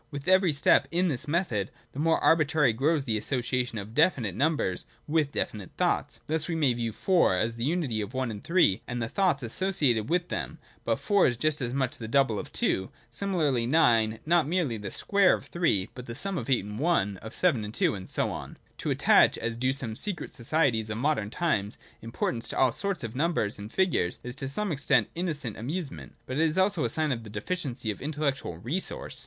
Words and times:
With 0.09 0.27
every 0.27 0.51
step 0.51 0.87
in 0.89 1.09
this 1.09 1.27
method, 1.27 1.69
the 1.91 1.99
more 1.99 2.17
arbitrary 2.23 2.73
grows 2.73 3.03
the 3.03 3.19
association 3.19 3.77
of 3.77 3.93
definite 3.93 4.33
numbers 4.33 4.87
with 5.07 5.31
definite 5.31 5.69
thoughts. 5.77 6.21
Thus, 6.25 6.47
we 6.47 6.55
may 6.55 6.73
view 6.73 6.91
4 6.91 7.37
as 7.37 7.55
the 7.55 7.65
unity 7.65 8.01
of 8.01 8.15
i 8.15 8.23
and 8.23 8.43
3, 8.43 8.81
and 8.87 9.03
of 9.03 9.07
the 9.07 9.13
thoughts 9.13 9.43
associated 9.43 10.09
with 10.09 10.29
them, 10.29 10.57
but 10.83 10.95
4 10.95 11.27
is 11.27 11.37
just 11.37 11.61
as 11.61 11.71
much 11.71 11.97
the 11.99 12.07
double 12.07 12.39
of 12.39 12.51
2; 12.51 12.89
similarly 13.11 13.67
9 13.67 14.13
is 14.13 14.19
not 14.25 14.47
merely 14.47 14.77
the 14.77 14.89
square 14.89 15.35
of 15.35 15.45
3, 15.45 15.91
but 15.93 16.05
also 16.05 16.13
the 16.13 16.15
sum 16.15 16.35
of 16.39 16.49
8 16.49 16.63
and 16.65 16.83
i, 16.83 17.13
of 17.21 17.35
7 17.35 17.63
and 17.63 17.71
2, 17.71 17.93
and 17.93 18.09
so 18.09 18.31
on. 18.31 18.57
To 18.79 18.89
attach, 18.89 19.37
as 19.37 19.55
do 19.55 19.71
some 19.71 19.95
secret 19.95 20.31
societies 20.31 20.89
of 20.89 20.97
modern 20.97 21.29
times, 21.29 21.77
importance 22.01 22.47
to 22.49 22.57
all 22.57 22.71
sorts 22.71 23.03
of 23.03 23.15
numbers 23.15 23.59
and 23.59 23.71
figures, 23.71 24.17
is 24.23 24.35
to 24.37 24.49
some 24.49 24.71
extent 24.71 25.09
an 25.09 25.21
innocent 25.21 25.57
amusement, 25.57 26.15
but 26.25 26.37
it 26.39 26.49
is 26.49 26.57
also 26.57 26.85
a 26.85 26.89
sign 26.89 27.11
of 27.11 27.21
deficiency 27.31 27.91
of 27.91 28.01
intellectual 28.01 28.57
resource. 28.57 29.19